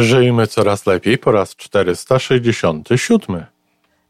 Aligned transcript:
Żyjmy 0.00 0.46
coraz 0.46 0.86
lepiej 0.86 1.18
po 1.18 1.32
raz 1.32 1.56
467. 1.56 3.44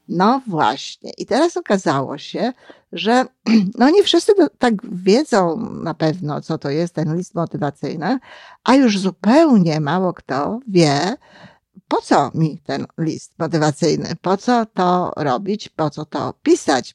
No 0.08 0.42
właśnie. 0.46 1.10
I 1.18 1.26
teraz 1.26 1.56
okazało 1.56 2.18
się, 2.18 2.52
że 2.92 3.24
no 3.78 3.91
nie 3.91 4.03
wszyscy 4.03 4.33
tak 4.58 4.75
wiedzą 4.92 5.57
na 5.83 5.95
pewno, 5.95 6.41
co 6.41 6.58
to 6.58 6.71
jest 6.71 6.95
ten 6.95 7.17
list 7.17 7.34
motywacyjny, 7.34 8.18
a 8.64 8.75
już 8.75 8.98
zupełnie 8.98 9.80
mało 9.80 10.12
kto 10.14 10.61
wie, 10.68 11.16
po 11.89 12.01
co 12.03 12.30
mi 12.35 12.59
ten 12.59 12.87
list 12.99 13.33
motywacyjny, 13.39 14.09
po 14.23 14.37
co 14.37 14.67
to 14.67 15.12
robić, 15.17 15.69
po 15.69 15.91
co 15.91 16.05
to 16.05 16.35
pisać. 16.43 16.95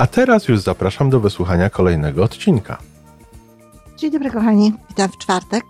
a 0.00 0.06
teraz 0.06 0.48
już 0.48 0.60
zapraszam 0.60 1.10
do 1.10 1.20
wysłuchania 1.20 1.70
kolejnego 1.70 2.24
odcinka. 2.24 2.78
Dzień 3.96 4.10
dobry, 4.10 4.30
kochani. 4.30 4.72
Witam 4.88 5.10
w 5.10 5.18
czwartek. 5.18 5.64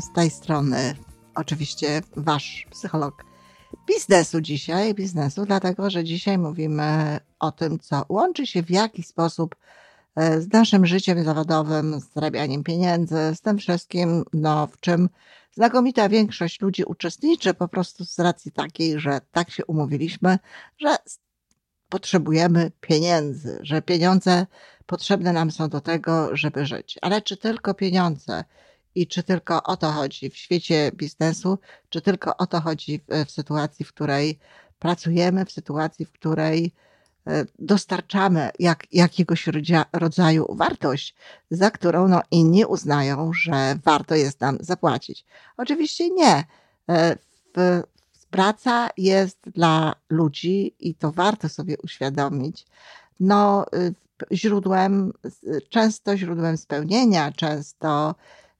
Z 0.00 0.12
tej 0.12 0.30
strony 0.30 0.94
oczywiście 1.34 2.02
wasz 2.16 2.66
psycholog 2.70 3.24
biznesu 3.86 4.40
dzisiaj, 4.40 4.94
biznesu, 4.94 5.46
dlatego 5.46 5.90
że 5.90 6.04
dzisiaj 6.04 6.38
mówimy 6.38 7.20
o 7.38 7.52
tym, 7.52 7.78
co 7.78 8.04
łączy 8.08 8.46
się 8.46 8.62
w 8.62 8.70
jaki 8.70 9.02
sposób 9.02 9.56
e, 10.16 10.40
z 10.40 10.52
naszym 10.52 10.86
życiem 10.86 11.24
zawodowym, 11.24 12.00
z 12.00 12.12
zarabianiem 12.12 12.64
pieniędzy, 12.64 13.34
z 13.34 13.40
tym 13.40 13.58
wszystkim, 13.58 14.24
no, 14.32 14.66
w 14.66 14.80
czym 14.80 15.08
znakomita 15.52 16.08
większość 16.08 16.60
ludzi 16.60 16.84
uczestniczy 16.84 17.54
po 17.54 17.68
prostu 17.68 18.04
z 18.04 18.18
racji 18.18 18.52
takiej, 18.52 19.00
że 19.00 19.20
tak 19.32 19.50
się 19.50 19.64
umówiliśmy, 19.64 20.38
że 20.78 20.96
potrzebujemy 21.88 22.70
pieniędzy, 22.80 23.58
że 23.62 23.82
pieniądze 23.82 24.46
potrzebne 24.86 25.32
nam 25.32 25.50
są 25.50 25.68
do 25.68 25.80
tego, 25.80 26.36
żeby 26.36 26.66
żyć. 26.66 26.98
Ale 27.02 27.22
czy 27.22 27.36
tylko 27.36 27.74
pieniądze 27.74 28.44
i 28.94 29.06
czy 29.06 29.22
tylko 29.22 29.62
o 29.62 29.76
to 29.76 29.92
chodzi 29.92 30.30
w 30.30 30.36
świecie 30.36 30.90
biznesu, 30.94 31.58
czy 31.88 32.00
tylko 32.00 32.36
o 32.36 32.46
to 32.46 32.60
chodzi 32.60 32.98
w, 32.98 33.24
w 33.26 33.30
sytuacji, 33.30 33.84
w 33.84 33.92
której 33.92 34.38
pracujemy, 34.78 35.44
w 35.44 35.52
sytuacji, 35.52 36.06
w 36.06 36.12
której 36.12 36.72
e, 37.26 37.44
dostarczamy 37.58 38.50
jak, 38.58 38.92
jakiegoś 38.92 39.48
rodzaju 39.92 40.54
wartość, 40.54 41.14
za 41.50 41.70
którą 41.70 42.08
no, 42.08 42.22
inni 42.30 42.64
uznają, 42.64 43.32
że 43.32 43.78
warto 43.84 44.14
jest 44.14 44.40
nam 44.40 44.58
zapłacić. 44.60 45.24
Oczywiście 45.56 46.10
nie. 46.10 46.44
E, 46.88 47.16
w, 47.56 47.82
praca 48.36 48.90
jest 48.96 49.38
dla 49.54 49.94
ludzi 50.10 50.74
i 50.80 50.94
to 50.94 51.12
warto 51.12 51.48
sobie 51.48 51.76
uświadomić, 51.84 52.66
no, 53.20 53.66
y, 53.74 53.94
źródłem, 54.32 55.12
często 55.68 56.16
źródłem 56.16 56.56
spełnienia, 56.56 57.32
często 57.32 58.14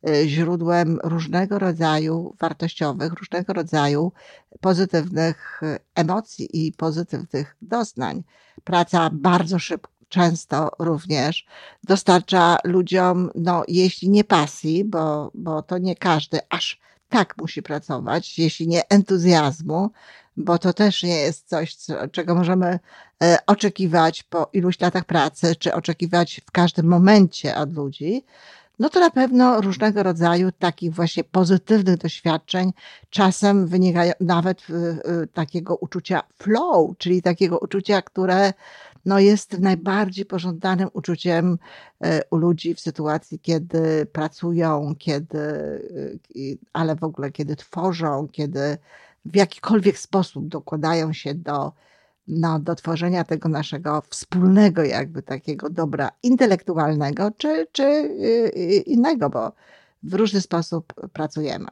y, 0.08 0.28
źródłem 0.28 0.98
różnego 1.04 1.58
rodzaju 1.58 2.34
wartościowych, 2.40 3.12
różnego 3.12 3.52
rodzaju 3.52 4.12
pozytywnych 4.60 5.60
y, 5.62 5.78
emocji 5.94 6.66
i 6.66 6.72
pozytywnych 6.72 7.56
doznań. 7.62 8.22
Praca 8.64 9.10
bardzo 9.12 9.58
szybko, 9.58 9.90
często 10.08 10.70
również 10.78 11.46
dostarcza 11.84 12.56
ludziom, 12.64 13.30
no, 13.34 13.64
jeśli 13.68 14.10
nie 14.10 14.24
pasji, 14.24 14.84
bo, 14.84 15.30
bo 15.34 15.62
to 15.62 15.78
nie 15.78 15.96
każdy 15.96 16.38
aż 16.50 16.80
tak 17.08 17.34
musi 17.38 17.62
pracować, 17.62 18.38
jeśli 18.38 18.68
nie 18.68 18.88
entuzjazmu, 18.88 19.90
bo 20.36 20.58
to 20.58 20.72
też 20.72 21.02
nie 21.02 21.16
jest 21.16 21.48
coś, 21.48 21.76
czego 22.12 22.34
możemy 22.34 22.78
e, 23.22 23.38
oczekiwać 23.46 24.22
po 24.22 24.50
iluś 24.52 24.80
latach 24.80 25.04
pracy, 25.04 25.56
czy 25.56 25.74
oczekiwać 25.74 26.40
w 26.46 26.50
każdym 26.50 26.86
momencie 26.86 27.56
od 27.56 27.72
ludzi, 27.72 28.24
no 28.78 28.90
to 28.90 29.00
na 29.00 29.10
pewno 29.10 29.60
różnego 29.60 30.02
rodzaju 30.02 30.52
takich 30.52 30.94
właśnie 30.94 31.24
pozytywnych 31.24 31.96
doświadczeń 31.96 32.72
czasem 33.10 33.66
wynikają 33.66 34.12
nawet 34.20 34.62
takiego 35.32 35.76
uczucia 35.76 36.22
flow, 36.38 36.98
czyli 36.98 37.22
takiego 37.22 37.58
uczucia, 37.58 38.02
które 38.02 38.52
no 39.06 39.18
jest 39.18 39.58
najbardziej 39.58 40.24
pożądanym 40.24 40.88
uczuciem 40.92 41.58
e, 42.00 42.20
u 42.30 42.36
ludzi 42.36 42.74
w 42.74 42.80
sytuacji, 42.80 43.38
kiedy 43.38 44.06
pracują, 44.06 44.94
kiedy, 44.98 45.38
e, 45.38 46.40
ale 46.72 46.96
w 46.96 47.04
ogóle 47.04 47.32
kiedy 47.32 47.56
tworzą, 47.56 48.28
kiedy 48.32 48.78
w 49.24 49.36
jakikolwiek 49.36 49.98
sposób 49.98 50.48
dokładają 50.48 51.12
się 51.12 51.34
do, 51.34 51.72
no, 52.28 52.58
do 52.58 52.74
tworzenia 52.74 53.24
tego 53.24 53.48
naszego 53.48 54.02
wspólnego, 54.08 54.84
jakby 54.84 55.22
takiego 55.22 55.70
dobra 55.70 56.10
intelektualnego, 56.22 57.30
czy, 57.36 57.66
czy 57.72 57.82
e, 57.82 58.48
innego, 58.76 59.30
bo 59.30 59.52
w 60.02 60.14
różny 60.14 60.40
sposób 60.40 60.92
pracujemy. 61.12 61.68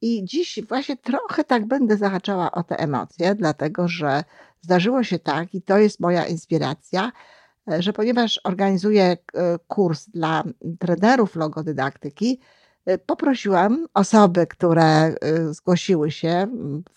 I 0.00 0.24
dziś 0.24 0.60
właśnie 0.68 0.96
trochę 0.96 1.44
tak 1.44 1.66
będę 1.66 1.96
zahaczała 1.96 2.52
o 2.52 2.62
te 2.62 2.78
emocje, 2.78 3.34
dlatego 3.34 3.88
że 3.88 4.24
zdarzyło 4.62 5.04
się 5.04 5.18
tak, 5.18 5.54
i 5.54 5.62
to 5.62 5.78
jest 5.78 6.00
moja 6.00 6.26
inspiracja, 6.26 7.12
e, 7.72 7.82
że 7.82 7.92
ponieważ 7.92 8.40
organizuję 8.44 9.04
e, 9.04 9.16
kurs 9.68 10.08
dla 10.08 10.44
trenerów 10.78 11.36
logodydaktyki, 11.36 12.40
e, 12.86 12.98
poprosiłam 12.98 13.86
osoby, 13.94 14.46
które 14.46 15.14
zgłosiły 15.50 16.10
się, 16.10 16.46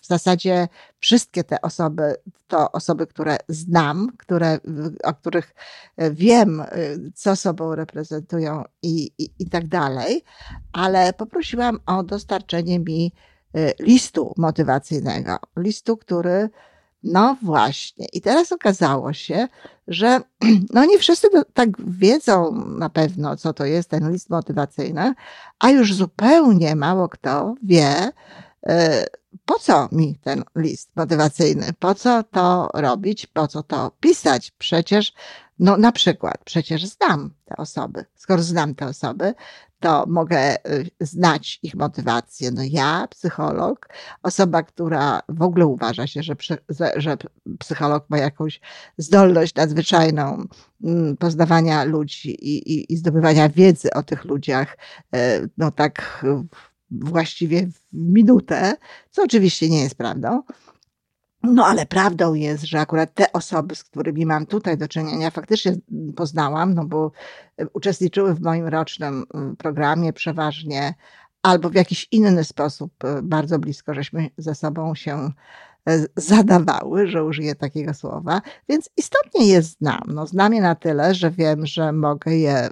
w 0.00 0.06
zasadzie 0.06 0.68
wszystkie 0.98 1.44
te 1.44 1.60
osoby 1.60 2.14
to 2.48 2.72
osoby, 2.72 3.06
które 3.06 3.36
znam, 3.48 4.08
które, 4.18 4.58
o 5.04 5.14
których 5.14 5.54
wiem, 6.10 6.62
co 7.14 7.36
sobą 7.36 7.74
reprezentują 7.74 8.64
i, 8.82 9.10
i, 9.18 9.30
i 9.38 9.50
tak 9.50 9.68
dalej, 9.68 10.24
ale 10.72 11.12
poprosiłam 11.12 11.78
o 11.86 12.02
dostarczenie 12.02 12.78
mi 12.78 13.12
listu 13.80 14.34
motywacyjnego, 14.36 15.38
listu, 15.56 15.96
który 15.96 16.50
no 17.02 17.36
właśnie. 17.42 18.06
I 18.12 18.20
teraz 18.20 18.52
okazało 18.52 19.12
się, 19.12 19.48
że 19.88 20.20
no 20.74 20.84
nie 20.84 20.98
wszyscy 20.98 21.28
tak 21.54 21.68
wiedzą 21.86 22.64
na 22.66 22.90
pewno, 22.90 23.36
co 23.36 23.52
to 23.52 23.64
jest 23.64 23.90
ten 23.90 24.12
list 24.12 24.30
motywacyjny, 24.30 25.14
a 25.58 25.70
już 25.70 25.94
zupełnie 25.94 26.76
mało 26.76 27.08
kto 27.08 27.54
wie, 27.62 28.12
e, 28.66 29.06
po 29.44 29.58
co 29.58 29.88
mi 29.92 30.18
ten 30.18 30.44
list 30.56 30.90
motywacyjny, 30.96 31.66
po 31.78 31.94
co 31.94 32.22
to 32.22 32.70
robić, 32.74 33.26
po 33.26 33.48
co 33.48 33.62
to 33.62 33.90
pisać. 34.00 34.50
Przecież, 34.58 35.12
no 35.58 35.76
na 35.76 35.92
przykład, 35.92 36.38
przecież 36.44 36.86
znam 36.86 37.30
te 37.44 37.56
osoby. 37.56 38.04
Skoro 38.16 38.42
znam 38.42 38.74
te 38.74 38.86
osoby, 38.86 39.34
to 39.80 40.04
mogę 40.08 40.54
y, 40.54 40.90
znać 41.00 41.58
ich 41.62 41.74
motywację. 41.74 42.50
No 42.50 42.62
ja, 42.64 43.08
psycholog, 43.10 43.88
osoba, 44.22 44.62
która 44.62 45.22
w 45.28 45.42
ogóle 45.42 45.66
uważa 45.66 46.06
się, 46.06 46.22
że, 46.22 46.34
że 46.96 47.16
psycholog 47.58 48.10
ma 48.10 48.18
jakąś 48.18 48.60
zdolność 48.98 49.54
nadzwyczajną 49.54 50.44
mm, 50.84 51.16
poznawania 51.16 51.84
ludzi 51.84 52.30
i, 52.30 52.72
i, 52.72 52.92
i 52.92 52.96
zdobywania 52.96 53.48
wiedzy 53.48 53.92
o 53.92 54.02
tych 54.02 54.24
ludziach, 54.24 54.76
e, 55.14 55.40
no 55.58 55.70
tak 55.70 56.24
właściwie 56.90 57.66
w 57.66 57.80
minutę, 57.92 58.74
co 59.10 59.22
oczywiście 59.22 59.68
nie 59.68 59.82
jest 59.82 59.94
prawdą. 59.94 60.42
No 61.42 61.66
ale 61.66 61.86
prawdą 61.86 62.34
jest, 62.34 62.64
że 62.64 62.80
akurat 62.80 63.14
te 63.14 63.32
osoby, 63.32 63.74
z 63.74 63.84
którymi 63.84 64.26
mam 64.26 64.46
tutaj 64.46 64.78
do 64.78 64.88
czynienia, 64.88 65.30
faktycznie 65.30 65.72
poznałam, 66.16 66.74
no 66.74 66.84
bo 66.84 67.12
e, 67.56 67.68
uczestniczyły 67.68 68.34
w 68.34 68.40
moim 68.40 68.66
rocznym 68.66 69.24
programie 69.58 70.12
przeważnie, 70.12 70.94
albo 71.42 71.70
w 71.70 71.74
jakiś 71.74 72.08
inny 72.10 72.44
sposób 72.44 73.04
e, 73.04 73.22
bardzo 73.22 73.58
blisko 73.58 73.94
żeśmy 73.94 74.30
ze 74.38 74.54
sobą 74.54 74.94
się 74.94 75.30
e, 75.88 76.06
zadawały, 76.16 77.06
że 77.06 77.24
użyję 77.24 77.54
takiego 77.54 77.94
słowa, 77.94 78.42
więc 78.68 78.90
istotnie 78.96 79.46
je 79.46 79.62
znam. 79.62 80.02
No, 80.06 80.26
znam 80.26 80.54
je 80.54 80.60
na 80.60 80.74
tyle, 80.74 81.14
że 81.14 81.30
wiem, 81.30 81.66
że 81.66 81.92
mogę 81.92 82.36
je 82.36 82.68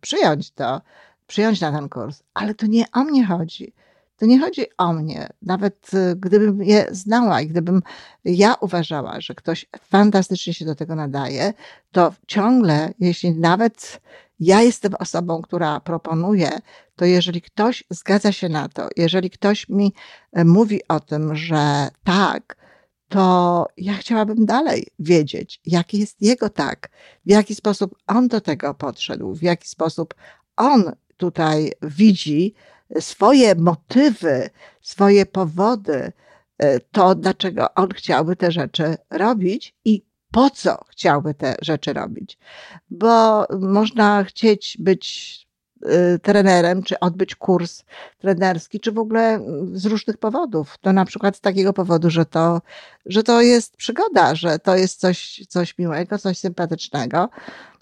przyjąć 0.00 0.50
to, 0.50 0.80
przyjąć 1.26 1.60
na 1.60 1.72
ten 1.72 1.88
kurs, 1.88 2.22
ale 2.34 2.54
to 2.54 2.66
nie 2.66 2.84
o 2.92 3.04
mnie 3.04 3.26
chodzi. 3.26 3.72
To 4.18 4.26
nie 4.26 4.40
chodzi 4.40 4.66
o 4.78 4.92
mnie. 4.92 5.28
Nawet 5.42 5.94
y, 5.94 6.16
gdybym 6.16 6.62
je 6.62 6.86
znała 6.90 7.40
i 7.40 7.46
gdybym 7.46 7.82
ja 8.24 8.54
uważała, 8.54 9.20
że 9.20 9.34
ktoś 9.34 9.66
fantastycznie 9.80 10.54
się 10.54 10.64
do 10.64 10.74
tego 10.74 10.94
nadaje, 10.94 11.52
to 11.92 12.14
ciągle, 12.26 12.94
jeśli 12.98 13.30
nawet 13.30 14.00
ja 14.40 14.62
jestem 14.62 14.94
osobą, 14.94 15.42
która 15.42 15.80
proponuje, 15.80 16.50
to 16.96 17.04
jeżeli 17.04 17.42
ktoś 17.42 17.84
zgadza 17.90 18.32
się 18.32 18.48
na 18.48 18.68
to, 18.68 18.88
jeżeli 18.96 19.30
ktoś 19.30 19.68
mi 19.68 19.94
e, 20.32 20.44
mówi 20.44 20.80
o 20.88 21.00
tym, 21.00 21.36
że 21.36 21.88
tak, 22.04 22.56
to 23.08 23.66
ja 23.76 23.94
chciałabym 23.94 24.46
dalej 24.46 24.86
wiedzieć, 24.98 25.60
jaki 25.66 25.98
jest 25.98 26.22
jego 26.22 26.50
tak, 26.50 26.88
w 27.26 27.30
jaki 27.30 27.54
sposób 27.54 27.94
on 28.06 28.28
do 28.28 28.40
tego 28.40 28.74
podszedł, 28.74 29.34
w 29.34 29.42
jaki 29.42 29.68
sposób 29.68 30.14
on 30.56 30.92
tutaj 31.16 31.72
widzi 31.82 32.54
swoje 33.00 33.54
motywy, 33.54 34.50
swoje 34.82 35.26
powody, 35.26 36.12
e, 36.58 36.80
to 36.80 37.14
dlaczego 37.14 37.74
on 37.74 37.88
chciałby 37.88 38.36
te 38.36 38.52
rzeczy 38.52 38.96
robić 39.10 39.74
i 39.84 40.08
po 40.30 40.50
co 40.50 40.84
chciałby 40.88 41.34
te 41.34 41.56
rzeczy 41.62 41.92
robić. 41.92 42.38
Bo 42.90 43.46
można 43.60 44.24
chcieć 44.24 44.76
być 44.80 45.48
y, 46.14 46.18
trenerem, 46.18 46.82
czy 46.82 47.00
odbyć 47.00 47.34
kurs 47.34 47.84
trenerski, 48.18 48.80
czy 48.80 48.92
w 48.92 48.98
ogóle 48.98 49.40
z 49.72 49.86
różnych 49.86 50.16
powodów. 50.16 50.78
To 50.80 50.92
na 50.92 51.04
przykład 51.04 51.36
z 51.36 51.40
takiego 51.40 51.72
powodu, 51.72 52.10
że 52.10 52.26
to, 52.26 52.60
że 53.06 53.22
to 53.22 53.42
jest 53.42 53.76
przygoda, 53.76 54.34
że 54.34 54.58
to 54.58 54.76
jest 54.76 55.00
coś, 55.00 55.42
coś 55.48 55.78
miłego, 55.78 56.18
coś 56.18 56.38
sympatycznego. 56.38 57.28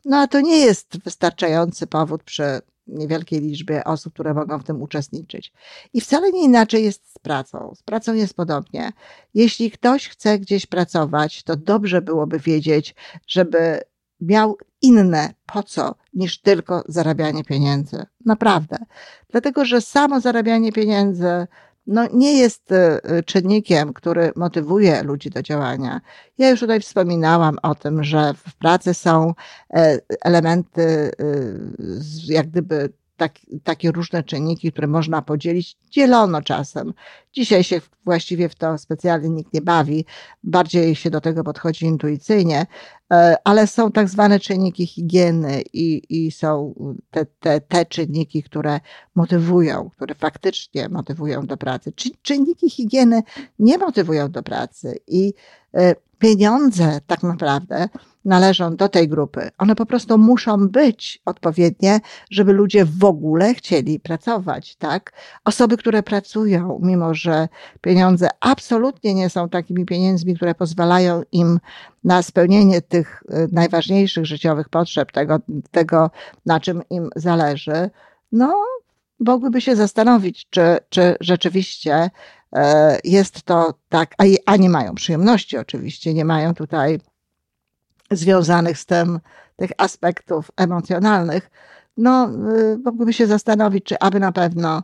No 0.04 0.16
a 0.20 0.26
to 0.26 0.40
nie 0.40 0.58
jest 0.58 0.98
wystarczający 1.04 1.86
powód 1.86 2.22
przy 2.22 2.60
niewielkiej 2.86 3.40
liczbie 3.40 3.84
osób, 3.84 4.14
które 4.14 4.34
mogą 4.34 4.58
w 4.58 4.64
tym 4.64 4.82
uczestniczyć. 4.82 5.52
I 5.92 6.00
wcale 6.00 6.32
nie 6.32 6.44
inaczej 6.44 6.84
jest 6.84 7.12
z 7.14 7.18
pracą. 7.18 7.72
Z 7.76 7.82
pracą 7.82 8.14
jest 8.14 8.34
podobnie. 8.34 8.92
Jeśli 9.34 9.70
ktoś 9.70 10.08
chce 10.08 10.38
gdzieś 10.38 10.66
pracować, 10.66 11.42
to 11.42 11.56
dobrze 11.56 12.02
byłoby 12.02 12.38
wiedzieć, 12.38 12.94
żeby 13.26 13.80
miał 14.20 14.58
inne 14.82 15.34
po 15.46 15.62
co 15.62 15.94
niż 16.14 16.40
tylko 16.40 16.84
zarabianie 16.88 17.44
pieniędzy. 17.44 18.06
Naprawdę. 18.24 18.76
Dlatego, 19.30 19.64
że 19.64 19.80
samo 19.80 20.20
zarabianie 20.20 20.72
pieniędzy 20.72 21.46
no, 21.86 22.06
nie 22.12 22.38
jest 22.38 22.72
e, 22.72 23.00
czynnikiem, 23.22 23.92
który 23.92 24.32
motywuje 24.36 25.02
ludzi 25.02 25.30
do 25.30 25.42
działania. 25.42 26.00
Ja 26.38 26.50
już 26.50 26.60
tutaj 26.60 26.80
wspominałam 26.80 27.58
o 27.62 27.74
tym, 27.74 28.04
że 28.04 28.34
w 28.34 28.54
pracy 28.54 28.94
są 28.94 29.34
e, 29.74 29.98
elementy 30.24 30.82
e, 30.82 31.10
jak 32.26 32.46
gdyby 32.46 32.92
tak, 33.16 33.32
takie 33.64 33.92
różne 33.92 34.22
czynniki, 34.22 34.72
które 34.72 34.86
można 34.86 35.22
podzielić, 35.22 35.76
dzielono 35.90 36.42
czasem. 36.42 36.94
Dzisiaj 37.32 37.64
się 37.64 37.80
właściwie 38.04 38.48
w 38.48 38.54
to 38.54 38.78
specjalnie 38.78 39.28
nikt 39.28 39.52
nie 39.52 39.60
bawi, 39.60 40.04
bardziej 40.44 40.94
się 40.94 41.10
do 41.10 41.20
tego 41.20 41.44
podchodzi 41.44 41.86
intuicyjnie, 41.86 42.66
e, 43.12 43.36
ale 43.44 43.66
są 43.66 43.92
tak 43.92 44.08
zwane 44.08 44.40
czynniki 44.40 44.86
higieny 44.86 45.62
i, 45.72 46.02
i 46.08 46.30
są 46.30 46.74
te, 47.10 47.26
te, 47.26 47.60
te 47.60 47.86
czynniki, 47.86 48.42
które 48.42 48.80
motywują, 49.14 49.90
które 49.90 50.14
faktycznie 50.14 50.88
motywują 50.88 51.46
do 51.46 51.56
pracy. 51.56 51.92
Czynniki 52.22 52.70
higieny 52.70 53.22
nie 53.58 53.78
motywują 53.78 54.30
do 54.30 54.42
pracy 54.42 54.98
i 55.06 55.34
e, 55.74 55.94
pieniądze 56.18 57.00
tak 57.06 57.22
naprawdę 57.22 57.88
należą 58.24 58.76
do 58.76 58.88
tej 58.88 59.08
grupy. 59.08 59.50
One 59.58 59.74
po 59.74 59.86
prostu 59.86 60.18
muszą 60.18 60.68
być 60.68 61.22
odpowiednie, 61.24 62.00
żeby 62.30 62.52
ludzie 62.52 62.84
w 62.84 63.04
ogóle 63.04 63.54
chcieli 63.54 64.00
pracować, 64.00 64.76
tak? 64.76 65.12
Osoby, 65.44 65.76
które 65.76 66.02
pracują, 66.02 66.78
mimo 66.82 67.14
że 67.14 67.48
pieniądze 67.80 68.28
absolutnie 68.40 69.14
nie 69.14 69.30
są 69.30 69.48
takimi 69.48 69.84
pieniędzmi, 69.84 70.36
które 70.36 70.54
pozwalają 70.54 71.22
im 71.32 71.60
na 72.04 72.22
spełnienie 72.22 72.82
tych 72.82 73.22
y, 73.30 73.48
najważniejszych 73.52 74.26
życiowych 74.26 74.68
potrzeb, 74.68 75.12
tego, 75.12 75.38
tego 75.70 76.10
na 76.46 76.60
czym 76.60 76.82
im 76.90 77.10
zależy, 77.16 77.90
no, 78.32 78.54
mogłyby 79.20 79.60
się 79.60 79.76
zastanowić, 79.76 80.46
czy, 80.50 80.78
czy 80.88 81.16
rzeczywiście 81.20 82.10
jest 83.04 83.42
to 83.42 83.74
tak, 83.88 84.14
a, 84.46 84.56
nie 84.56 84.70
mają 84.70 84.94
przyjemności 84.94 85.58
oczywiście, 85.58 86.14
nie 86.14 86.24
mają 86.24 86.54
tutaj 86.54 87.00
związanych 88.10 88.78
z 88.78 88.86
tym, 88.86 89.20
tych 89.56 89.70
aspektów 89.78 90.50
emocjonalnych, 90.56 91.50
no, 91.96 92.30
y, 92.52 92.78
mogłyby 92.84 93.12
się 93.12 93.26
zastanowić, 93.26 93.84
czy 93.84 93.98
aby 93.98 94.20
na 94.20 94.32
pewno 94.32 94.82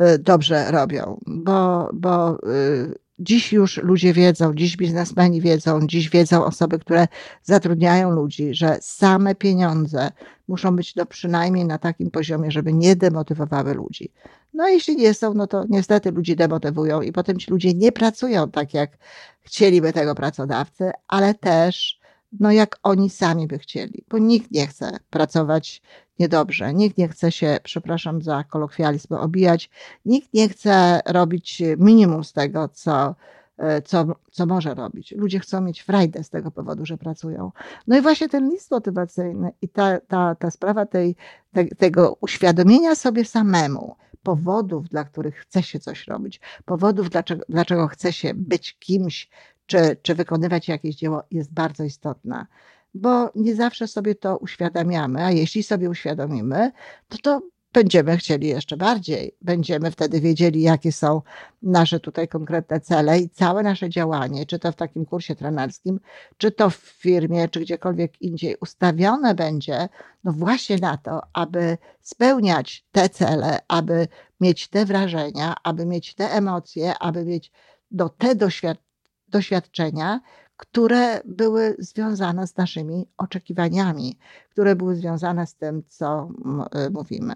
y, 0.00 0.18
dobrze 0.18 0.70
robią, 0.70 1.20
bo, 1.26 1.90
bo 1.92 2.38
y, 2.48 2.94
dziś 3.18 3.52
już 3.52 3.76
ludzie 3.76 4.12
wiedzą, 4.12 4.54
dziś 4.54 4.76
biznesmeni 4.76 5.40
wiedzą, 5.40 5.86
dziś 5.86 6.10
wiedzą 6.10 6.44
osoby, 6.44 6.78
które 6.78 7.08
zatrudniają 7.42 8.10
ludzi, 8.10 8.54
że 8.54 8.78
same 8.80 9.34
pieniądze 9.34 10.10
muszą 10.48 10.76
być 10.76 10.96
no 10.96 11.06
przynajmniej 11.06 11.64
na 11.64 11.78
takim 11.78 12.10
poziomie, 12.10 12.50
żeby 12.50 12.72
nie 12.72 12.96
demotywowały 12.96 13.74
ludzi. 13.74 14.12
No 14.54 14.64
a 14.64 14.68
jeśli 14.68 14.96
nie 14.96 15.14
są, 15.14 15.34
no 15.34 15.46
to 15.46 15.64
niestety 15.68 16.10
ludzi 16.10 16.36
demotywują 16.36 17.02
i 17.02 17.12
potem 17.12 17.38
ci 17.38 17.50
ludzie 17.50 17.74
nie 17.74 17.92
pracują 17.92 18.50
tak, 18.50 18.74
jak 18.74 18.98
chcieliby 19.40 19.92
tego 19.92 20.14
pracodawcy, 20.14 20.90
ale 21.08 21.34
też 21.34 21.98
no 22.40 22.52
jak 22.52 22.78
oni 22.82 23.10
sami 23.10 23.46
by 23.46 23.58
chcieli, 23.58 24.04
bo 24.08 24.18
nikt 24.18 24.50
nie 24.50 24.66
chce 24.66 24.90
pracować 25.10 25.82
niedobrze, 26.18 26.74
nikt 26.74 26.98
nie 26.98 27.08
chce 27.08 27.32
się, 27.32 27.58
przepraszam 27.62 28.22
za 28.22 28.44
kolokwializm, 28.44 29.14
obijać, 29.14 29.70
nikt 30.04 30.34
nie 30.34 30.48
chce 30.48 31.00
robić 31.06 31.62
minimum 31.78 32.24
z 32.24 32.32
tego, 32.32 32.68
co, 32.68 33.14
e, 33.58 33.82
co, 33.82 34.06
co 34.30 34.46
może 34.46 34.74
robić. 34.74 35.12
Ludzie 35.12 35.40
chcą 35.40 35.60
mieć 35.60 35.80
frajdę 35.80 36.24
z 36.24 36.30
tego 36.30 36.50
powodu, 36.50 36.86
że 36.86 36.98
pracują. 36.98 37.52
No 37.86 37.98
i 37.98 38.00
właśnie 38.00 38.28
ten 38.28 38.50
list 38.50 38.70
motywacyjny 38.70 39.50
i 39.62 39.68
ta, 39.68 40.00
ta, 40.00 40.34
ta 40.34 40.50
sprawa 40.50 40.86
tej, 40.86 41.16
te, 41.52 41.64
tego 41.64 42.16
uświadomienia 42.20 42.94
sobie 42.94 43.24
samemu, 43.24 43.96
powodów, 44.22 44.88
dla 44.88 45.04
których 45.04 45.36
chce 45.36 45.62
się 45.62 45.78
coś 45.80 46.06
robić, 46.06 46.40
powodów, 46.64 47.10
dlaczego, 47.10 47.44
dlaczego 47.48 47.88
chce 47.88 48.12
się 48.12 48.34
być 48.34 48.78
kimś, 48.78 49.30
czy, 49.66 49.96
czy 50.02 50.14
wykonywać 50.14 50.68
jakieś 50.68 50.96
dzieło 50.96 51.22
jest 51.30 51.52
bardzo 51.52 51.84
istotna, 51.84 52.46
bo 52.94 53.30
nie 53.34 53.54
zawsze 53.54 53.88
sobie 53.88 54.14
to 54.14 54.36
uświadamiamy, 54.36 55.24
a 55.24 55.30
jeśli 55.30 55.62
sobie 55.62 55.90
uświadomimy, 55.90 56.72
to 57.08 57.18
to 57.18 57.40
będziemy 57.72 58.16
chcieli 58.16 58.46
jeszcze 58.46 58.76
bardziej. 58.76 59.36
Będziemy 59.42 59.90
wtedy 59.90 60.20
wiedzieli, 60.20 60.62
jakie 60.62 60.92
są 60.92 61.22
nasze 61.62 62.00
tutaj 62.00 62.28
konkretne 62.28 62.80
cele 62.80 63.18
i 63.18 63.30
całe 63.30 63.62
nasze 63.62 63.90
działanie, 63.90 64.46
czy 64.46 64.58
to 64.58 64.72
w 64.72 64.76
takim 64.76 65.06
kursie 65.06 65.34
trenerskim, 65.34 66.00
czy 66.36 66.50
to 66.50 66.70
w 66.70 66.76
firmie, 66.76 67.48
czy 67.48 67.60
gdziekolwiek 67.60 68.22
indziej, 68.22 68.56
ustawione 68.60 69.34
będzie 69.34 69.88
no 70.24 70.32
właśnie 70.32 70.76
na 70.76 70.96
to, 70.96 71.20
aby 71.32 71.78
spełniać 72.00 72.86
te 72.92 73.08
cele, 73.08 73.58
aby 73.68 74.08
mieć 74.40 74.68
te 74.68 74.84
wrażenia, 74.84 75.54
aby 75.62 75.86
mieć 75.86 76.14
te 76.14 76.32
emocje, 76.32 76.98
aby 76.98 77.24
mieć 77.24 77.52
do 77.90 78.08
te 78.08 78.34
doświadczenia, 79.28 80.20
które 80.58 81.20
były 81.24 81.76
związane 81.78 82.46
z 82.46 82.56
naszymi 82.56 83.06
oczekiwaniami, 83.16 84.18
które 84.50 84.76
były 84.76 84.96
związane 84.96 85.46
z 85.46 85.54
tym, 85.54 85.82
co 85.88 86.28
e, 86.72 86.90
mówimy. 86.90 87.34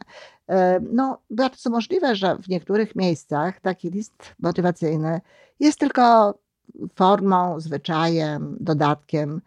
E, 0.48 0.80
no, 0.92 1.18
bardzo 1.30 1.70
możliwe, 1.70 2.16
że 2.16 2.36
w 2.36 2.48
niektórych 2.48 2.96
miejscach 2.96 3.60
taki 3.60 3.90
list 3.90 4.34
motywacyjny 4.38 5.20
jest 5.60 5.78
tylko 5.78 6.34
formą, 6.94 7.60
zwyczajem, 7.60 8.56
dodatkiem 8.60 9.40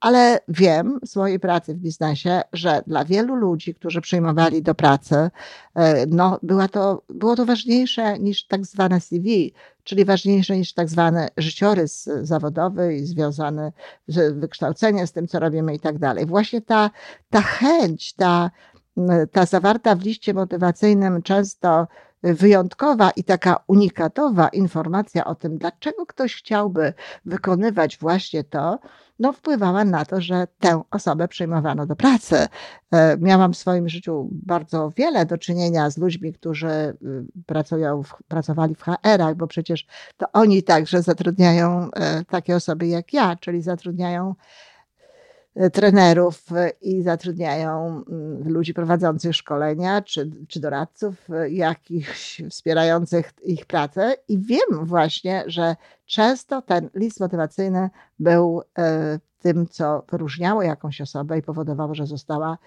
ale 0.00 0.40
wiem 0.48 1.00
w 1.02 1.08
swojej 1.08 1.40
pracy 1.40 1.74
w 1.74 1.78
biznesie, 1.78 2.42
że 2.52 2.82
dla 2.86 3.04
wielu 3.04 3.34
ludzi, 3.34 3.74
którzy 3.74 4.00
przyjmowali 4.00 4.62
do 4.62 4.74
pracy, 4.74 5.30
e, 5.74 6.06
no, 6.06 6.38
była 6.42 6.68
to, 6.68 7.02
było 7.08 7.36
to 7.36 7.46
ważniejsze 7.46 8.18
niż 8.18 8.46
tak 8.46 8.66
zwane 8.66 9.00
CV, 9.00 9.52
czyli 9.84 10.04
ważniejsze 10.04 10.56
niż 10.56 10.74
tak 10.74 10.88
zwany 10.88 11.28
życiorys 11.36 12.08
zawodowy 12.22 12.94
i 12.94 13.06
związany 13.06 13.72
z 14.08 14.38
wykształceniem, 14.38 15.06
z 15.06 15.12
tym, 15.12 15.28
co 15.28 15.38
robimy 15.38 15.74
i 15.74 15.80
tak 15.80 15.98
dalej. 15.98 16.26
Właśnie 16.26 16.60
ta, 16.60 16.90
ta 17.30 17.40
chęć, 17.40 18.14
ta, 18.14 18.50
ta 19.32 19.46
zawarta 19.46 19.94
w 19.94 20.02
liście 20.02 20.34
motywacyjnym 20.34 21.22
często 21.22 21.86
wyjątkowa 22.22 23.10
i 23.10 23.24
taka 23.24 23.64
unikatowa 23.66 24.48
informacja 24.48 25.24
o 25.24 25.34
tym, 25.34 25.58
dlaczego 25.58 26.06
ktoś 26.06 26.34
chciałby 26.34 26.92
wykonywać 27.24 27.98
właśnie 27.98 28.44
to, 28.44 28.78
no, 29.18 29.32
wpływała 29.32 29.84
na 29.84 30.04
to, 30.04 30.20
że 30.20 30.46
tę 30.58 30.82
osobę 30.90 31.28
przyjmowano 31.28 31.86
do 31.86 31.96
pracy. 31.96 32.46
E, 32.92 33.16
miałam 33.18 33.52
w 33.52 33.56
swoim 33.56 33.88
życiu 33.88 34.28
bardzo 34.32 34.92
wiele 34.96 35.26
do 35.26 35.38
czynienia 35.38 35.90
z 35.90 35.98
ludźmi, 35.98 36.32
którzy 36.32 36.68
y, 36.68 36.96
pracują 37.46 38.02
pracowali 38.28 38.74
w 38.74 38.82
HR-ach, 38.82 39.34
bo 39.34 39.46
przecież 39.46 39.86
to 40.16 40.26
oni 40.32 40.62
także 40.62 41.02
zatrudniają 41.02 41.90
e, 41.90 42.24
takie 42.24 42.56
osoby 42.56 42.86
jak 42.86 43.12
ja, 43.12 43.36
czyli 43.36 43.62
zatrudniają 43.62 44.34
trenerów 45.72 46.42
i 46.80 47.02
zatrudniają 47.02 48.04
mm, 48.08 48.48
ludzi 48.48 48.74
prowadzących 48.74 49.36
szkolenia 49.36 50.02
czy, 50.02 50.30
czy 50.48 50.60
doradców 50.60 51.14
jakichś 51.50 52.42
wspierających 52.50 53.32
ich 53.42 53.66
pracę 53.66 54.14
i 54.28 54.38
wiem 54.38 54.84
właśnie, 54.86 55.44
że 55.46 55.76
często 56.06 56.62
ten 56.62 56.90
list 56.94 57.20
motywacyjny 57.20 57.90
był 58.18 58.62
tym, 59.38 59.66
co 59.68 60.04
wyróżniało 60.10 60.62
jakąś 60.62 61.00
osobę 61.00 61.38
i 61.38 61.42
powodowało, 61.42 61.94
że 61.94 62.06
została 62.06 62.58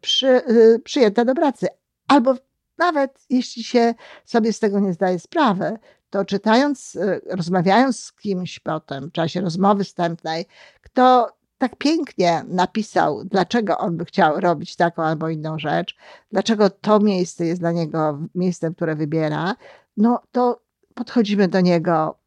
przy, 0.00 0.42
przyjęta 0.84 1.24
do 1.24 1.34
pracy. 1.34 1.66
Albo 2.08 2.34
nawet 2.78 3.18
jeśli 3.30 3.64
się 3.64 3.94
sobie 4.24 4.52
z 4.52 4.60
tego 4.60 4.80
nie 4.80 4.92
zdaje 4.92 5.18
sprawy, 5.18 5.78
to 6.10 6.24
czytając, 6.24 6.98
rozmawiając 7.30 8.00
z 8.00 8.12
kimś 8.12 8.58
potem, 8.58 9.08
w 9.08 9.12
czasie 9.12 9.40
rozmowy 9.40 9.84
wstępnej, 9.84 10.46
kto 10.82 11.35
tak 11.58 11.76
pięknie 11.76 12.44
napisał, 12.48 13.24
dlaczego 13.24 13.78
on 13.78 13.96
by 13.96 14.04
chciał 14.04 14.40
robić 14.40 14.76
taką 14.76 15.02
albo 15.02 15.28
inną 15.28 15.58
rzecz, 15.58 15.96
dlaczego 16.32 16.70
to 16.70 17.00
miejsce 17.00 17.46
jest 17.46 17.60
dla 17.60 17.72
niego 17.72 18.18
miejscem, 18.34 18.74
które 18.74 18.96
wybiera, 18.96 19.56
no 19.96 20.22
to 20.32 20.62
podchodzimy 20.94 21.48
do 21.48 21.60
niego 21.60 22.18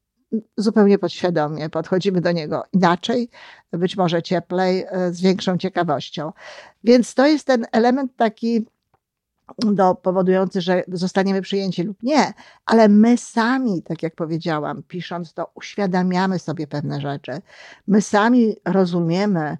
zupełnie 0.57 0.99
podświadomie, 0.99 1.69
podchodzimy 1.69 2.21
do 2.21 2.31
niego 2.31 2.63
inaczej, 2.73 3.29
być 3.71 3.97
może 3.97 4.21
cieplej, 4.21 4.85
y, 5.07 5.13
z 5.13 5.21
większą 5.21 5.57
ciekawością. 5.57 6.31
Więc 6.83 7.13
to 7.13 7.27
jest 7.27 7.47
ten 7.47 7.65
element 7.71 8.15
taki 8.15 8.65
do, 9.57 9.95
powodujący, 9.95 10.61
że 10.61 10.83
zostaniemy 10.87 11.41
przyjęci 11.41 11.83
lub 11.83 12.03
nie, 12.03 12.33
ale 12.65 12.89
my 12.89 13.17
sami, 13.17 13.83
tak 13.83 14.03
jak 14.03 14.15
powiedziałam, 14.15 14.83
pisząc 14.83 15.33
to, 15.33 15.51
uświadamiamy 15.55 16.39
sobie 16.39 16.67
pewne 16.67 17.01
rzeczy. 17.01 17.31
My 17.87 18.01
sami 18.01 18.55
rozumiemy, 18.65 19.57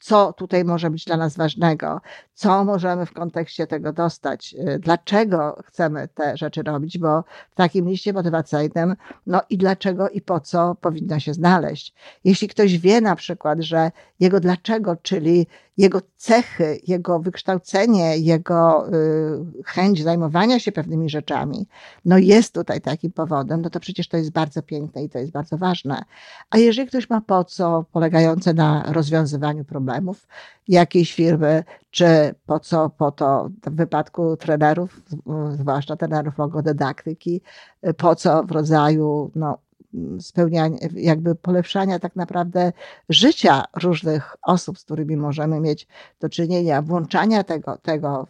co 0.00 0.32
tutaj 0.32 0.64
może 0.64 0.90
być 0.90 1.04
dla 1.04 1.16
nas 1.16 1.36
ważnego, 1.36 2.00
co 2.38 2.64
możemy 2.64 3.06
w 3.06 3.12
kontekście 3.12 3.66
tego 3.66 3.92
dostać, 3.92 4.54
y, 4.54 4.78
dlaczego 4.78 5.62
chcemy 5.66 6.08
te 6.14 6.36
rzeczy 6.36 6.62
robić, 6.62 6.98
bo 6.98 7.24
w 7.50 7.54
takim 7.54 7.88
liście 7.88 8.12
motywacyjnym, 8.12 8.96
no 9.26 9.40
i 9.50 9.58
dlaczego 9.58 10.08
i 10.08 10.20
po 10.20 10.40
co 10.40 10.74
powinno 10.74 11.20
się 11.20 11.34
znaleźć. 11.34 11.94
Jeśli 12.24 12.48
ktoś 12.48 12.78
wie 12.78 13.00
na 13.00 13.16
przykład, 13.16 13.60
że 13.60 13.90
jego 14.20 14.40
dlaczego, 14.40 14.96
czyli 15.02 15.46
jego 15.76 16.00
cechy, 16.16 16.80
jego 16.86 17.18
wykształcenie, 17.20 18.18
jego 18.18 18.88
y, 18.88 19.62
chęć 19.64 20.02
zajmowania 20.02 20.58
się 20.58 20.72
pewnymi 20.72 21.10
rzeczami, 21.10 21.66
no 22.04 22.18
jest 22.18 22.54
tutaj 22.54 22.80
takim 22.80 23.12
powodem, 23.12 23.62
no 23.62 23.70
to 23.70 23.80
przecież 23.80 24.08
to 24.08 24.16
jest 24.16 24.30
bardzo 24.30 24.62
piękne 24.62 25.04
i 25.04 25.08
to 25.08 25.18
jest 25.18 25.32
bardzo 25.32 25.56
ważne. 25.56 26.02
A 26.50 26.58
jeżeli 26.58 26.88
ktoś 26.88 27.10
ma 27.10 27.20
po 27.20 27.44
co 27.44 27.84
polegające 27.92 28.54
na 28.54 28.84
rozwiązywaniu 28.92 29.64
problemów 29.64 30.26
jakiejś 30.68 31.14
firmy, 31.14 31.64
czy 31.90 32.27
po 32.46 32.60
co, 32.60 32.90
po 32.90 33.12
to 33.12 33.50
w 33.66 33.70
wypadku 33.70 34.36
trenerów, 34.36 35.02
zwłaszcza 35.50 35.96
trenerów 35.96 36.38
logodydaktyki, 36.38 37.40
po 37.96 38.16
co 38.16 38.42
w 38.42 38.50
rodzaju 38.50 39.30
no, 39.34 39.58
spełniania, 40.20 40.78
jakby 40.94 41.34
polepszania 41.34 41.98
tak 41.98 42.16
naprawdę 42.16 42.72
życia 43.08 43.64
różnych 43.82 44.36
osób, 44.42 44.78
z 44.78 44.84
którymi 44.84 45.16
możemy 45.16 45.60
mieć 45.60 45.86
do 46.20 46.28
czynienia, 46.28 46.82
włączania 46.82 47.44
tego, 47.44 47.78
tego 47.82 48.26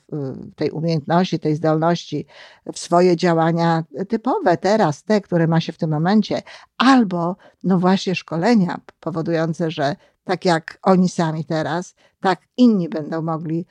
tej 0.57 0.71
umiejętności, 0.71 1.38
tej 1.38 1.55
zdolności 1.55 2.26
w 2.73 2.78
swoje 2.78 3.17
działania 3.17 3.85
typowe 4.09 4.57
teraz, 4.57 5.05
te, 5.05 5.21
które 5.21 5.47
ma 5.47 5.61
się 5.61 5.73
w 5.73 5.78
tym 5.78 5.90
momencie, 5.90 6.43
albo 6.76 7.37
no 7.64 7.78
właśnie 7.78 8.14
szkolenia 8.14 8.81
powodujące, 9.00 9.71
że 9.71 9.97
tak 10.28 10.44
jak 10.44 10.78
oni 10.82 11.08
sami 11.08 11.44
teraz, 11.44 11.97
tak 12.20 12.44
inni 12.56 12.88
będą 12.88 13.23
mogli 13.23 13.64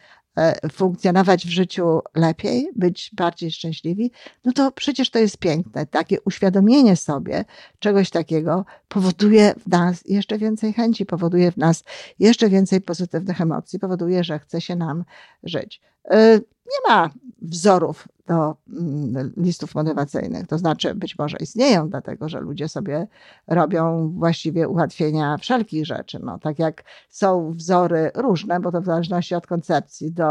funkcjonować 0.71 1.45
w 1.45 1.49
życiu 1.49 2.01
lepiej, 2.15 2.69
być 2.75 3.11
bardziej 3.13 3.51
szczęśliwi, 3.51 4.11
no 4.45 4.51
to 4.51 4.71
przecież 4.71 5.09
to 5.09 5.19
jest 5.19 5.37
piękne. 5.37 5.85
Takie 5.85 6.21
uświadomienie 6.21 6.95
sobie 6.95 7.45
czegoś 7.79 8.09
takiego 8.09 8.65
powoduje 8.87 9.53
w 9.59 9.67
nas 9.67 10.03
jeszcze 10.05 10.37
więcej 10.37 10.73
chęci, 10.73 11.05
powoduje 11.05 11.51
w 11.51 11.57
nas 11.57 11.83
jeszcze 12.19 12.49
więcej 12.49 12.81
pozytywnych 12.81 13.41
emocji, 13.41 13.79
powoduje, 13.79 14.23
że 14.23 14.39
chce 14.39 14.61
się 14.61 14.75
nam 14.75 15.03
żyć. 15.43 15.81
E, 16.11 16.39
nie 16.67 16.89
ma 16.89 17.09
wzorów 17.41 18.07
do 18.27 18.55
mm, 18.69 19.33
listów 19.37 19.75
motywacyjnych. 19.75 20.47
To 20.47 20.57
znaczy, 20.57 20.95
być 20.95 21.17
może 21.17 21.37
istnieją, 21.37 21.89
dlatego 21.89 22.29
że 22.29 22.39
ludzie 22.39 22.69
sobie 22.69 23.07
robią 23.47 24.13
właściwie 24.17 24.67
ułatwienia 24.67 25.37
wszelkich 25.37 25.85
rzeczy. 25.85 26.19
No, 26.23 26.39
tak 26.39 26.59
jak 26.59 26.83
są 27.09 27.53
wzory 27.53 28.11
różne, 28.15 28.59
bo 28.59 28.71
to 28.71 28.81
w 28.81 28.85
zależności 28.85 29.35
od 29.35 29.47
koncepcji 29.47 30.11
do 30.11 30.26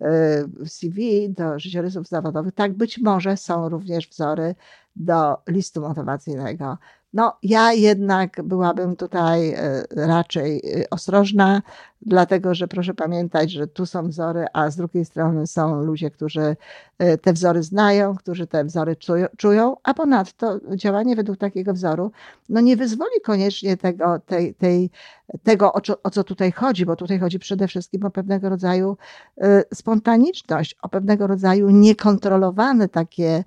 y, 0.00 0.68
CV, 0.68 1.28
do 1.28 1.58
życiorysów 1.58 2.08
zawodowych, 2.08 2.54
tak 2.54 2.72
być 2.72 2.98
może 2.98 3.36
są 3.36 3.68
również 3.68 4.08
wzory 4.08 4.54
do 4.96 5.36
listu 5.48 5.80
motywacyjnego. 5.80 6.78
No, 7.12 7.36
ja 7.42 7.72
jednak 7.72 8.42
byłabym 8.44 8.96
tutaj 8.96 9.50
e, 9.50 9.84
raczej 9.96 10.58
e, 10.58 10.90
ostrożna, 10.90 11.62
dlatego 12.02 12.54
że 12.54 12.68
proszę 12.68 12.94
pamiętać, 12.94 13.50
że 13.50 13.66
tu 13.66 13.86
są 13.86 14.08
wzory, 14.08 14.46
a 14.52 14.70
z 14.70 14.76
drugiej 14.76 15.04
strony 15.04 15.46
są 15.46 15.82
ludzie, 15.82 16.10
którzy 16.10 16.56
e, 16.98 17.18
te 17.18 17.32
wzory 17.32 17.62
znają, 17.62 18.16
którzy 18.16 18.46
te 18.46 18.64
wzory 18.64 18.96
czują, 19.36 19.76
a 19.82 19.94
ponadto 19.94 20.60
działanie 20.76 21.16
według 21.16 21.38
takiego 21.38 21.72
wzoru 21.72 22.12
no 22.48 22.60
nie 22.60 22.76
wyzwoli 22.76 23.20
koniecznie 23.24 23.76
tego, 23.76 24.18
tej, 24.18 24.54
tej, 24.54 24.90
tego 25.42 25.72
o, 25.72 25.80
co, 25.80 26.02
o 26.02 26.10
co 26.10 26.24
tutaj 26.24 26.52
chodzi, 26.52 26.86
bo 26.86 26.96
tutaj 26.96 27.18
chodzi 27.18 27.38
przede 27.38 27.68
wszystkim 27.68 28.04
o 28.04 28.10
pewnego 28.10 28.48
rodzaju 28.48 28.96
spontaniczność, 29.74 30.76
o 30.82 30.88
pewnego 30.88 31.26
rodzaju 31.26 31.70
niekontrolowane 31.70 32.88
takie 32.88 33.44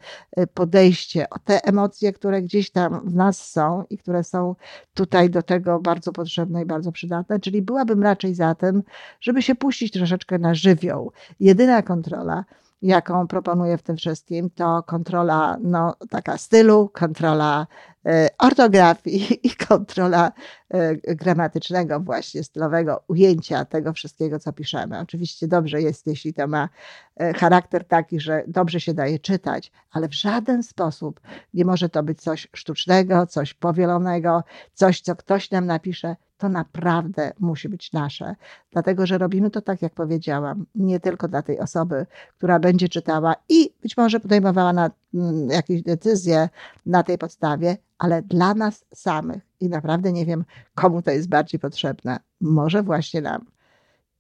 podejście, 0.53 1.29
o 1.29 1.39
te 1.39 1.65
emocje, 1.65 2.13
które 2.13 2.41
gdzieś 2.41 2.71
tam 2.71 3.09
w 3.09 3.15
nas 3.15 3.51
są 3.51 3.83
i 3.89 3.97
które 3.97 4.23
są 4.23 4.55
tutaj 4.93 5.29
do 5.29 5.41
tego 5.41 5.79
bardzo 5.79 6.11
potrzebne 6.11 6.61
i 6.61 6.65
bardzo 6.65 6.91
przydatne. 6.91 7.39
Czyli 7.39 7.61
byłabym 7.61 8.03
raczej 8.03 8.35
za 8.35 8.42
tym, 8.55 8.83
żeby 9.21 9.41
się 9.41 9.55
puścić 9.55 9.93
troszeczkę 9.93 10.39
na 10.39 10.55
żywioł. 10.55 11.11
Jedyna 11.39 11.81
kontrola, 11.81 12.45
jaką 12.83 13.27
proponuję 13.27 13.77
w 13.77 13.83
tym 13.83 13.97
wszystkim, 13.97 14.49
to 14.49 14.83
kontrola 14.83 15.57
no, 15.61 15.95
taka 16.09 16.37
stylu, 16.37 16.89
kontrola 16.93 17.67
e, 18.05 18.29
ortografii 18.39 19.39
i 19.47 19.55
kontrola 19.67 20.31
e, 20.69 20.95
gramatycznego, 21.15 21.99
właśnie 21.99 22.43
stylowego 22.43 23.03
ujęcia 23.07 23.65
tego 23.65 23.93
wszystkiego, 23.93 24.39
co 24.39 24.53
piszemy. 24.53 24.99
Oczywiście 24.99 25.47
dobrze 25.47 25.81
jest, 25.81 26.07
jeśli 26.07 26.33
to 26.33 26.47
ma 26.47 26.69
e, 27.17 27.33
charakter 27.33 27.85
taki, 27.87 28.19
że 28.19 28.43
dobrze 28.47 28.79
się 28.79 28.93
daje 28.93 29.19
czytać, 29.19 29.71
ale 29.91 30.07
w 30.07 30.13
żaden 30.13 30.63
sposób 30.63 31.19
nie 31.53 31.65
może 31.65 31.89
to 31.89 32.03
być 32.03 32.21
coś 32.21 32.47
sztucznego, 32.55 33.27
coś 33.27 33.53
powielonego, 33.53 34.43
coś, 34.73 35.01
co 35.01 35.15
ktoś 35.15 35.51
nam 35.51 35.65
napisze, 35.65 36.15
to 36.43 36.49
naprawdę 36.49 37.33
musi 37.39 37.69
być 37.69 37.91
nasze. 37.91 38.35
Dlatego, 38.71 39.05
że 39.05 39.17
robimy 39.17 39.49
to 39.49 39.61
tak, 39.61 39.81
jak 39.81 39.93
powiedziałam, 39.93 40.65
nie 40.75 40.99
tylko 40.99 41.27
dla 41.27 41.41
tej 41.41 41.59
osoby, 41.59 42.05
która 42.37 42.59
będzie 42.59 42.89
czytała 42.89 43.35
i 43.49 43.73
być 43.81 43.97
może 43.97 44.19
podejmowała 44.19 44.73
na, 44.73 44.91
mm, 45.13 45.49
jakieś 45.49 45.81
decyzje 45.81 46.49
na 46.85 47.03
tej 47.03 47.17
podstawie, 47.17 47.77
ale 47.97 48.21
dla 48.21 48.53
nas 48.53 48.85
samych. 48.93 49.43
I 49.59 49.69
naprawdę 49.69 50.11
nie 50.11 50.25
wiem, 50.25 50.45
komu 50.75 51.01
to 51.01 51.11
jest 51.11 51.29
bardziej 51.29 51.59
potrzebne. 51.59 52.19
Może 52.41 52.83
właśnie 52.83 53.21
nam. 53.21 53.45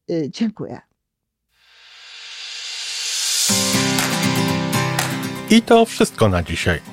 Yy, 0.07 0.29
dziękuję. 0.29 0.81
I 5.49 5.61
to 5.61 5.85
wszystko 5.85 6.29
na 6.29 6.43
dzisiaj. 6.43 6.92